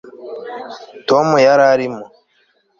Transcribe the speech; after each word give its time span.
Tom 1.07 1.27
yari 1.45 1.63
arimo 1.73 2.05